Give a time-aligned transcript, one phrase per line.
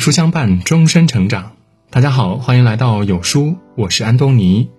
[0.00, 1.52] 书相伴，终身成长。
[1.90, 4.70] 大家好，欢迎来到有书，我是安东尼。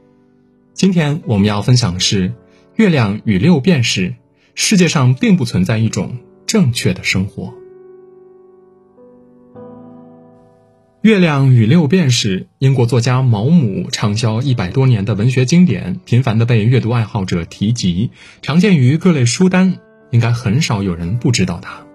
[0.74, 2.34] 今天我们要分享的是：
[2.76, 4.16] 月亮与六便士。
[4.56, 6.18] 世界上并不存在一种
[6.48, 7.54] 正确的生活。
[11.04, 18.10] 月亮与六便士，英国作家毛姆畅销一百多年的文学经典，频繁的被阅读爱好者提及，
[18.42, 19.78] 常见于各类书单，
[20.10, 21.91] 应该很少有人不知道它。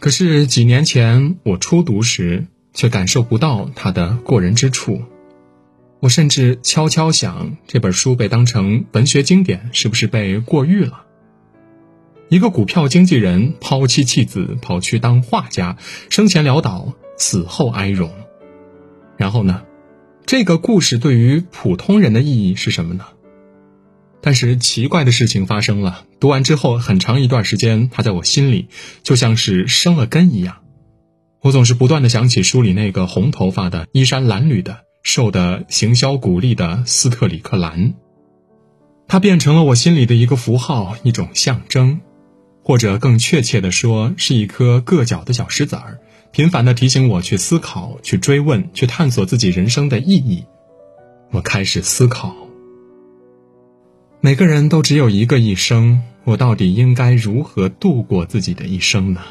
[0.00, 5.02] 可是几年前我初读时，却感受不到它的过人之处。
[6.00, 11.04] 我甚至悄悄想，这本书被当成文学经典，是不是被过誉了？
[12.30, 15.76] 一个股票经纪人抛妻弃子，跑去当画家，
[16.08, 18.10] 生前潦倒，死后哀荣。
[19.18, 19.64] 然后呢？
[20.24, 23.04] 这个故事对于普通人的意义是什么呢？
[24.22, 26.04] 但是奇怪的事情发生了。
[26.20, 28.68] 读完之后，很长一段时间，他在我心里
[29.02, 30.56] 就像是生了根一样。
[31.42, 37.94] 我总是不断的想起书里那个红头发的、衣衫褴褛的、瘦的行销骨立的斯特里克兰。
[39.08, 42.00] 他变成了我心里的一个符号，一种象征，
[42.62, 45.98] 或者更确切的说，是一颗硌脚的小石子儿，
[46.30, 50.44] 频繁的提醒我去思考、去追问、去探索自己人生的意义。
[51.32, 52.39] 我开始思考。
[54.22, 59.22] 每个人都只有一个一生，我到底应该如何度过自己的一生呢？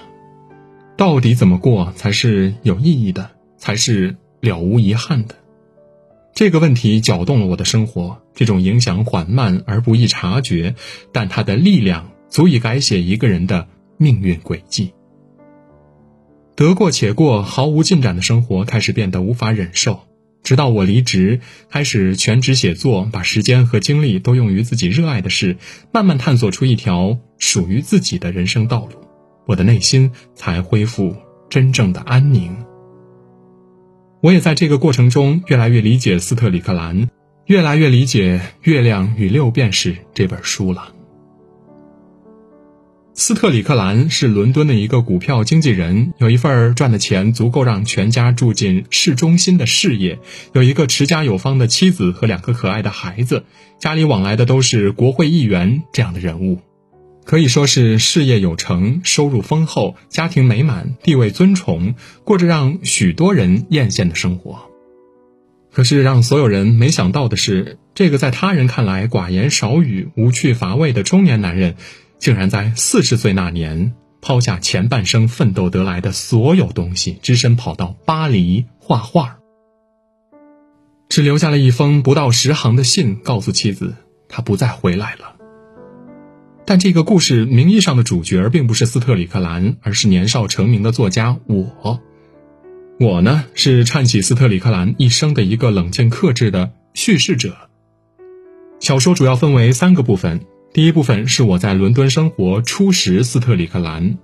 [0.97, 5.35] 到底怎么过才是有意义的，才是了无遗憾的？
[6.33, 8.19] 这个问题搅动了我的生活。
[8.33, 10.73] 这种影响缓慢而不易察觉，
[11.11, 14.93] 但它的力量足以改写一个人的命运轨迹。
[16.55, 19.99] 得过且过、毫无进展的生活开始变得无法忍受。
[20.43, 25.57] 直到我离职，开始全职写作，把时间和精力都用于自己热爱的事，
[25.91, 29.07] 慢慢探索出一条属于自己的人生道路，
[29.45, 31.15] 我的内心才恢复
[31.49, 32.55] 真正的安宁。
[34.21, 37.09] 我也在这个过程中越来越理解斯特里克兰，
[37.45, 40.93] 越来越理解《月亮与六便士》这本书了。
[43.19, 50.19] 斯特里克兰是伦敦的一个股票经纪人，有一份赚的钱足够让全家住进市中心的事业，
[50.53, 53.43] 有一个持家有方的妻子和两个可爱的孩子，
[53.77, 56.59] 家里往来的都是国会议员这样的人物，
[57.25, 64.61] 可以说是事业有成、收入丰厚、家庭美满、地位尊崇，过着让许多人艳羡的生活。
[65.73, 71.75] 可是让所有人没想到的是，这个在他人看来寡言少语、无趣乏味的中年男人。
[72.19, 79.37] 竟然在四十岁那年，抛下前半生奋斗得来的所有东西，只身跑到巴黎画画，
[81.07, 83.95] 只留下了一封不到十行的信，告诉妻子
[84.27, 85.37] 他不再回来了。
[86.65, 92.01] 但这个故事名义上的主角并不是斯特里克兰，而是年少成名的作家我。
[92.99, 97.55] 我呢，是串起斯特里克兰一生的一个冷静克制的叙事者。
[98.81, 100.41] 小说主要分为三个部分。
[100.71, 104.19] 第一部分是我在伦敦生活初识斯特里克兰，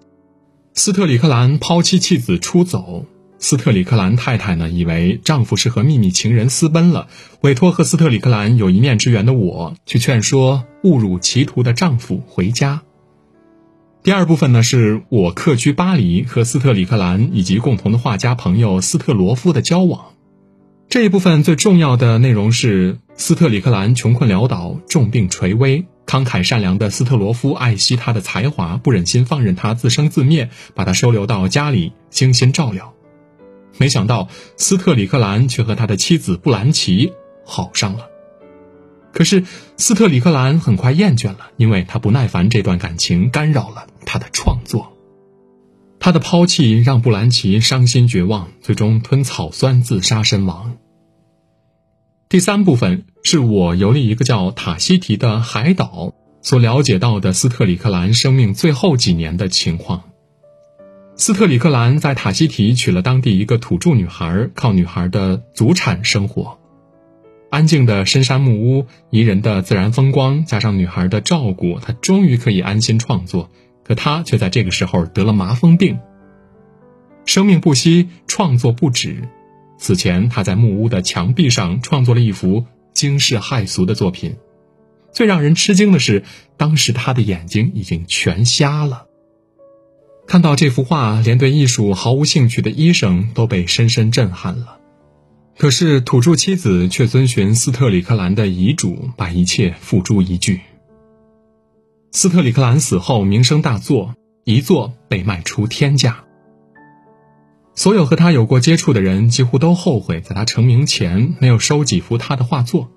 [0.75, 3.07] 斯特里克兰抛妻弃子出走，
[3.39, 7.07] 斯特里克兰太太呢以为丈夫是和秘密情人私奔了，
[7.41, 12.83] 委托和斯特里克兰有一面之缘的我去劝说误入歧途的丈夫回家。
[14.03, 20.13] 第二部分呢是我客居巴黎和斯特里克兰以及共同的画家朋友斯特罗夫的交往，
[20.89, 25.85] 这一部分最重要的内容是斯特里克兰穷困潦倒，重病垂危。
[26.05, 32.93] 慷慨善良的斯特罗夫爱惜他的才华，不忍心放任他自生自灭，把他收留到家里精心照料。
[33.77, 37.11] 没想到斯特里克兰却和他的妻子布兰奇
[37.45, 38.07] 好上了。
[39.11, 39.43] 可是
[39.77, 44.93] 斯特里克兰很快厌倦了，因为他不耐烦这段感情干扰了他的创作。
[45.99, 50.77] 他的抛弃让布兰奇伤心绝望，最终吞草酸自杀身亡。
[52.27, 60.03] 第三部分是我游历一个叫塔希提的海岛所了解到的斯特里克兰生命最后几年的情况。
[61.15, 66.57] 斯特里克兰在塔希提娶了当地一个土著女孩，靠女孩的祖产生活。
[67.51, 73.49] 安静的深山木屋，宜人的自然风光，加上女孩的照顾，他终于可以安心创作。
[73.83, 75.99] 可他却在这个时候得了麻风病。
[77.25, 79.29] 生命不息，创作不止。
[79.77, 84.35] 此前，他在木屋的墙壁上创作了一幅惊世骇俗的作品。
[85.11, 86.23] 最让人吃惊的是，
[86.57, 89.05] 当时他的眼睛已经全瞎了。
[90.27, 94.79] 看到这幅画，连对艺术毫无兴趣的医生都被深深震撼了。
[95.57, 100.59] 可是，土著妻子却遵循斯特里克兰的遗嘱，把一切付诸一炬。
[102.11, 106.24] 斯特里克兰死后，名声大作，一作被卖出天价。
[107.75, 112.89] 所有和他有过接触的人几乎都后悔，在他成名前没有收几幅他的画作。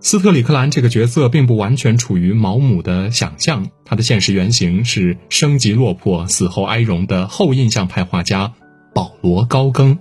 [0.00, 8.54] 斯特里克兰这个角色并不完全处于毛姆的想象，他的现实原型是生极落魄、死后哀荣的后印象派画家
[8.94, 9.98] 保罗·高更。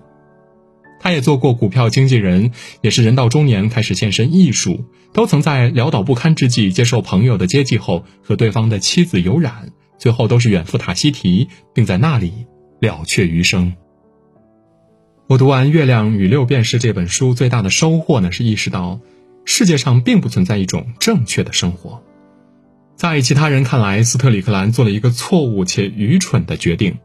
[1.00, 12.46] 他也做过股票经纪人，也是人到中年开始献身艺术，都曾在潦倒不堪之际接受朋友的接济后和对方的妻子有染，最后都是远赴塔希提，并在那里
[12.80, 13.74] 了却余生。
[15.28, 19.00] 我读完《月亮与六便士》这本书，最大的收获呢是意识到，
[19.44, 22.02] 世界上并不存在一种正确的生活。
[22.96, 26.98] 在其他人看来，斯特里克兰做了一个错误且愚蠢的决定。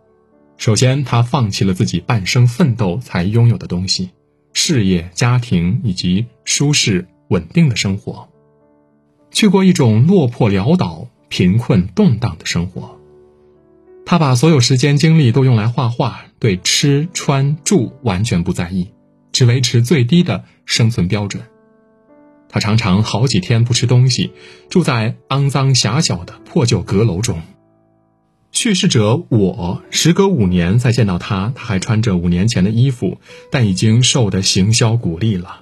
[0.56, 4.10] 首先，他放弃了自己半生奋斗才拥有的东西：
[4.52, 8.28] 事业、家庭以及舒适稳定的生活，
[9.32, 13.00] 去过一种落魄潦倒、贫困动荡的生活。
[14.04, 18.88] 他把所有时间精力都用来画画，对吃穿住完全不在意，
[19.32, 21.42] 只维持最低的生存标准。
[22.48, 24.32] 他常常好几天不吃东西，
[24.68, 27.40] 住在肮脏狭小的破旧阁楼中。
[28.50, 33.18] 叙事者我时隔五年再见到他，他还穿着五年前的衣服，
[33.50, 35.60] 但已经瘦得形销骨立了。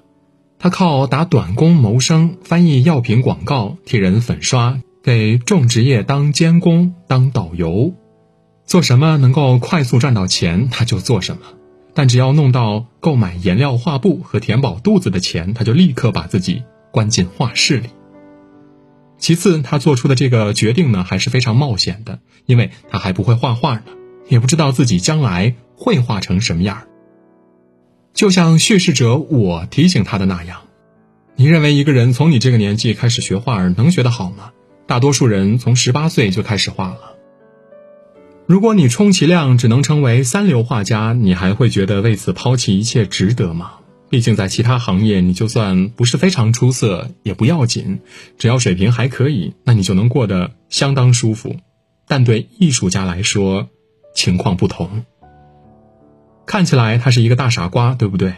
[0.59, 7.95] 他靠打短工谋生，翻译药品广告，替人粉刷，给种植业当监工、当导游，
[8.71, 11.43] 做什么能够快速赚到钱他就做什么。
[11.93, 16.63] 但只要弄到购买颜料、画布和填饱肚子的钱，他就立刻把自己
[16.93, 17.89] 关进画室里。
[19.19, 23.83] 其次，他做出的这个决定呢，还是非常冒险的，因为他还不会画画呢，
[24.29, 26.85] 也不知道自己将来会画成什么样
[28.15, 30.61] 就像叙事者我提醒他的那样，
[31.35, 34.53] 你认为一个人从你这个年纪开始学画能学得好吗？
[34.87, 37.17] 大多数人从十八岁就开始画了。
[38.51, 43.75] 如果你充其量只能成为三流画家，你还会觉得为此抛弃一切值得吗？
[44.09, 48.01] 毕竟在其他行业，你就算不是非常出色也不要紧，
[48.39, 51.55] 只要水平还可以，那你就能过得相当舒服。
[52.09, 53.69] 但对艺术家来说，
[54.17, 55.05] 情况不同。
[56.45, 58.35] 看起来他是一个大傻瓜，对不对？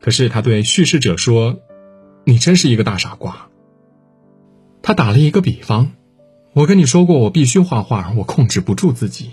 [0.00, 1.58] 可是他对叙事者说
[2.22, 3.48] ：“你真是一个大傻瓜。”
[4.80, 5.90] 他打了一个比方
[6.54, 9.32] ：“我跟你说过，我必须画画，我控制不住自己。”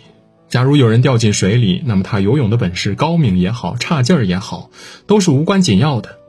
[0.54, 4.70] 假如有人掉进水里，那么他游泳的本事高明也好，差劲儿也好，
[5.08, 6.20] 都是无关紧要的。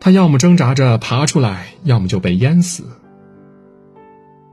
[0.00, 2.82] 他要么挣扎着爬出来，要么就被淹死。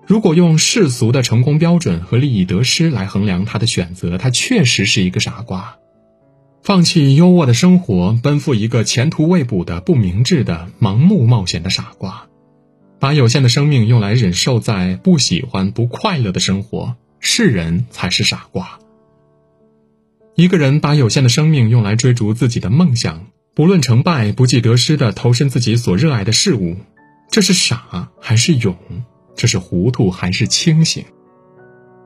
[0.06, 5.78] 如果用世俗的成功标准和利益得失来衡量他的选择，他确实是一个傻瓜。
[6.62, 12.28] 放弃优渥的生活，奔赴一个前途未卜的不明智的盲目冒险的傻瓜，
[13.00, 18.78] 把有限的生命用来忍受在不喜欢、不快乐的生活，是人才是傻瓜。
[20.38, 23.26] 一个人把有限的生命用来追逐自己的梦想，
[23.56, 26.78] 不论成败，不计得失的投身自己所热爱的事物，
[27.32, 28.78] 这是傻还是勇？
[29.36, 31.04] 这是糊涂还是清醒？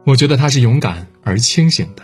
[0.06, 2.04] 我觉得他是勇敢而清醒的。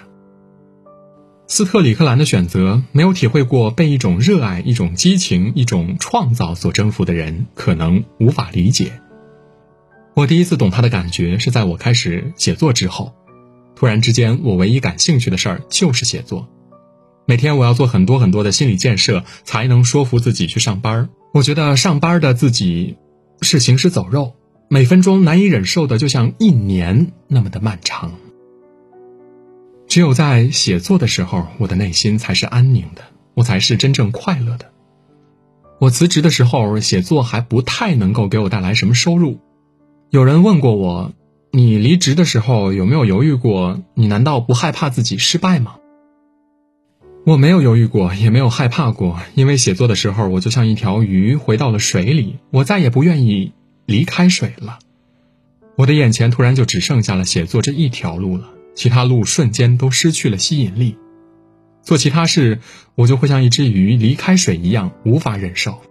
[1.47, 8.91] 斯特里克兰的选择，没有体会过被一种热爱、一种激情、一种创造所征服的人，可能无法理解。
[10.13, 13.13] 我第一次懂他的感觉，是在我开始写作之后。
[13.79, 16.47] 突然之间，我唯一感兴趣的事儿就是写作。
[17.27, 21.09] 每天我要做很多很多的心理建设，才能说服自己去上班。
[21.31, 22.97] 我觉得上班的自己
[23.41, 24.33] 是行尸走肉，
[24.67, 28.13] 每分钟难以忍受的，就像一年那么的漫长。
[29.87, 33.03] 只有在写作的时候，我的内心才是安宁的，
[33.35, 34.71] 我才是真正快乐的。
[35.79, 39.37] 我辞职的时候，写作还不太能够给我带来什么收入。
[40.09, 41.13] 有人问过我。
[41.51, 43.81] 你离职的时候有没有犹豫过？
[43.93, 45.77] 你难道不害怕自己失败吗？
[47.25, 53.53] 我没有犹豫过，也没有害怕过，因为写作的时候，我就像一条鱼回到了水里，我再也不愿意
[53.85, 54.79] 离开水了。
[55.77, 60.97] 我的眼前突然就只剩下了写作这一条路了，其他路瞬间都失去了吸引力。
[61.81, 62.59] 做其他事，
[62.95, 65.81] 我就会像一只鱼离开水一样，无法忍受。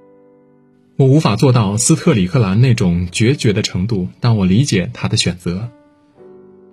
[0.98, 5.68] 我无法做到斯特里克兰那种决绝的程度，但我理解他的选择。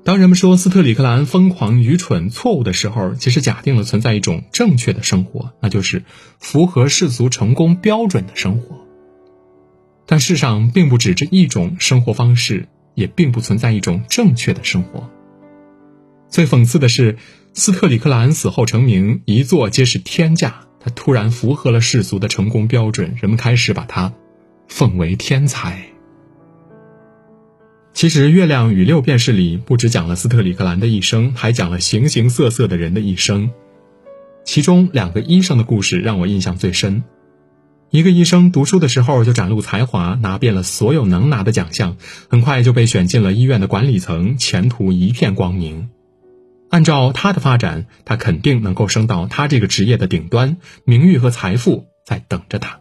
[0.06, 6.04] 当人们说斯特里克兰疯狂、愚蠢、错误的时候，其实假定了存在一种正确的生活，那就是
[6.40, 8.78] 符合世俗成功标准的生活。
[10.06, 15.10] 但世上并不止这一种生活方式，也并不存在一种正确的生活。
[16.30, 17.18] 最讽刺的是，
[17.54, 20.66] 斯特里克兰死后成名，一座皆是天价。
[20.84, 24.14] 他突然符合了世俗的成功标准，人们开始把他
[24.68, 25.82] 奉为天才。
[27.94, 33.52] 其实，《月亮与六便士》里不只讲了斯特里克兰的一生，还讲了形形色色的人的一生。
[34.44, 37.04] 其中两个医生的故事让我印象最深。
[37.92, 41.96] 一个医生读书的时候就展露才华，拿遍了所有能拿的奖项，
[42.28, 45.90] 很快就被选进了医院的管理层，前途一片光明。
[46.74, 52.80] 按照他的发展，他肯定能够升到他这个职业的顶端，名誉和财富在等着他。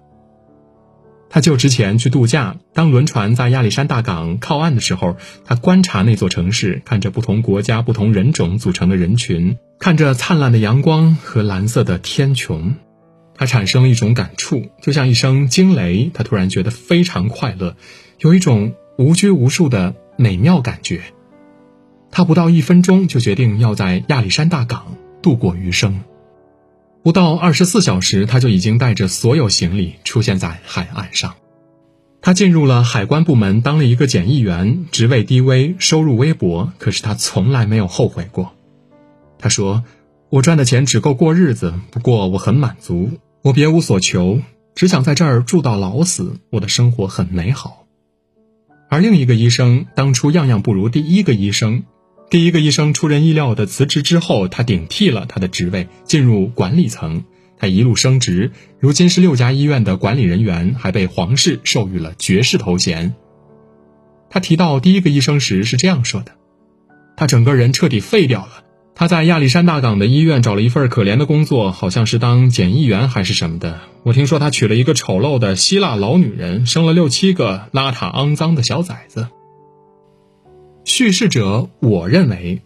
[1.29, 12.73] 他就职前去度假，当轮船在亚历山大港靠岸的时候，他观察那座城市，看着不同国家、不同人种组成的人群，看着灿烂的阳光和蓝色的天穹，
[13.35, 16.11] 他产生了一种感触，就像一声惊雷。
[16.15, 17.77] 他突然觉得非常快乐，
[18.21, 21.03] 有一种无拘无束的美妙感觉。
[22.13, 26.03] 他不到一分钟就决定要在亚历山大港度过余生。
[27.03, 31.35] 不到二十四小时，他就已经带着所有行李出现在海岸上。
[32.21, 36.71] 他进入了海关部门，当了一个检疫员，职位低微，收入微薄。
[36.79, 38.53] 可是他从来没有后悔过。
[39.39, 39.83] 他说
[40.31, 43.11] ：“我赚的钱只够过日子，不过我很满足，
[43.43, 44.41] 我别无所求，
[44.77, 46.39] 只想在这儿住到老死。
[46.51, 47.87] 我的生活很美好。”
[48.89, 51.83] 而另一个医生当初样样不如第一个医生。
[52.33, 57.25] 第一个医生出人意料的辞职之后，他顶替了他的职位，进入管理层。
[57.59, 63.15] 他一路升职，如今是六家医院的管理人员，还被皇室授予了爵士头衔。
[64.31, 66.33] 他提到第一个医生时是这样说的
[67.19, 68.65] ：“他整个人彻底废掉了。
[68.95, 73.79] 他在亚历山大港的医院找了一份可怜的工作，好像是当检疫员还是什么的。
[74.05, 79.29] 我听说他娶了一个丑陋的希腊老女人，生了六七个邋遢肮脏的小崽子。”
[80.85, 82.63] 叙事者，我认为，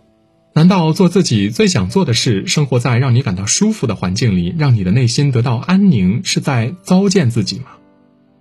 [0.55, 7.67] 难道做自己最想做的事，生活在让你感到舒服的环境里，让你的内心得到安宁，是在糟践自己吗？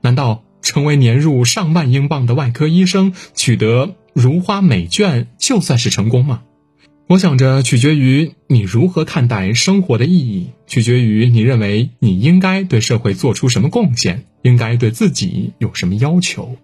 [0.01, 6.43] 难道成为年入上万英镑的外科医生，取得如花美眷，就算是成功吗？
[7.07, 16.55] 我想着，取决于你如何看待生活的意义，取决于你认为你应该对社会做出什么贡献，应该对自己有什么要求。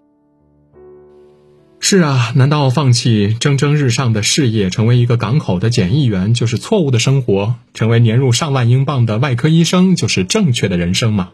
[1.84, 7.56] 是啊，难道放弃蒸蒸日上的事业，成为一个港口的检疫员就是错误的生活？
[7.74, 11.30] 成为年入上万英镑的外科医生就是正确的人生吗？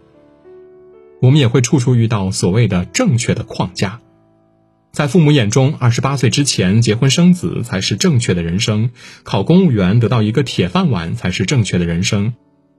[1.21, 4.01] 我们也会处处遇到所谓的正确的框架，
[4.91, 8.89] 在父母眼中，二十八岁之前结婚生子才是正确的人生；
[9.25, 12.33] 考公务员得到一个铁饭碗才是正确的人生；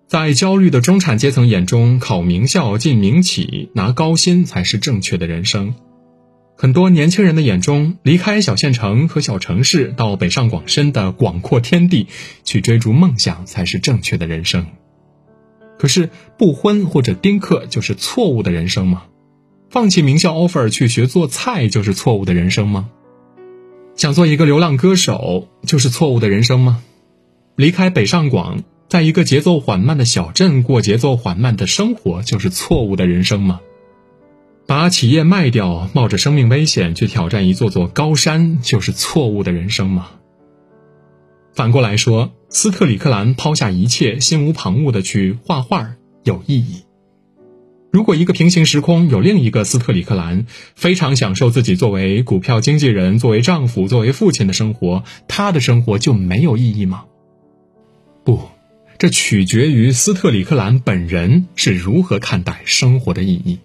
[0.07, 5.75] 在焦虑的中产阶层眼中，考名校进名企拿高薪才是正确的人生。
[6.61, 12.07] 很多年轻人的眼中，离开小县城和小城市，到北上广深的广阔天地，
[12.43, 14.65] 去追逐梦想才是正确的人生。
[15.77, 19.03] 可是，不婚或者丁克就是错误的人生吗？
[19.69, 22.89] 放弃名校 offer 去学做菜就是错误的人生吗？
[23.95, 26.83] 想做一个流浪歌手就是错误的人生吗？
[27.55, 33.61] 离开北上广，在一个节奏缓慢的小镇过节奏缓慢的生活就是错误的人生吗？
[34.69, 40.11] 把企业卖掉，冒着生命危险去挑战一座座高山，就是错误的人生吗？
[41.55, 46.83] 反过来说，斯特里克兰抛下一切，心无旁骛的去画画，有意义。
[47.91, 50.45] 如果一个平行时空有另一个斯特里克兰，
[50.75, 57.05] 非常享受自己作为股票经纪人、作为丈夫、作为父亲的生活，他的生活就没有意义吗？
[58.23, 58.39] 不，
[58.99, 63.57] 这取决于斯特里克兰本人是如何看待生活的意义。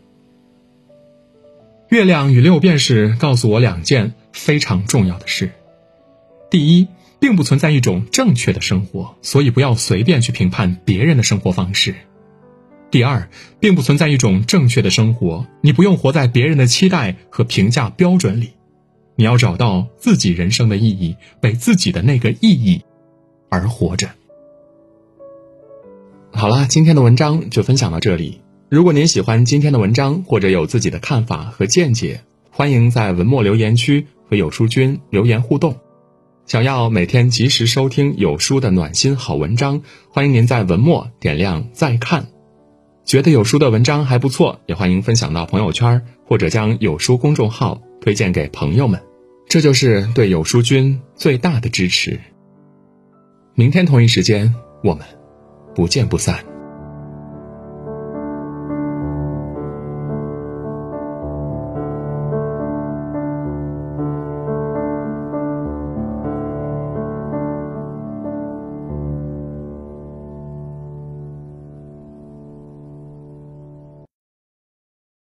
[1.95, 5.53] 月亮与六便士告诉我两件非常重要的事：
[6.51, 6.89] 第一，
[7.21, 11.93] 并不存在一种正确的生活，所以不要随便去评判别人的生活方式；
[12.91, 13.29] 第二，
[13.61, 18.55] 并不存在一种正确的生活，你不用活在别人的期待和评价标准里，
[19.15, 22.83] 你要找到自己人生的意义，为自己的那个意义
[23.51, 24.11] 而活着。
[26.33, 28.41] 好了，今天的文章就分享到这里。
[28.75, 35.77] 如果您喜欢今天的文章，或者有自己的看法和见解，欢迎在文末留言区和有书君留言互动。
[36.45, 42.27] 想要每天及时收听有书的暖心好文章，欢迎您在文末点亮再看。
[43.05, 49.01] 觉得有书的文章还不错，也欢迎分享到朋友圈，或者将有书公众号推荐给朋友们，
[49.49, 52.19] 这就是对有书君最大的支持。
[53.55, 54.53] 明天同一时间，
[54.83, 55.07] 我们
[55.77, 56.54] 不见不散。